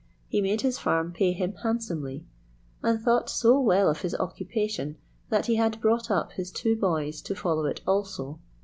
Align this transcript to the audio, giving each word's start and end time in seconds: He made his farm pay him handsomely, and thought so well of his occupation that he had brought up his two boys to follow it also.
He 0.29 0.41
made 0.41 0.61
his 0.61 0.79
farm 0.79 1.11
pay 1.13 1.31
him 1.31 1.53
handsomely, 1.61 2.25
and 2.81 2.99
thought 2.99 3.29
so 3.29 3.59
well 3.61 3.87
of 3.87 4.01
his 4.01 4.15
occupation 4.15 4.97
that 5.29 5.45
he 5.45 5.57
had 5.57 5.79
brought 5.79 6.09
up 6.09 6.31
his 6.31 6.49
two 6.49 6.75
boys 6.75 7.21
to 7.21 7.35
follow 7.35 7.65
it 7.67 7.81
also. 7.85 8.39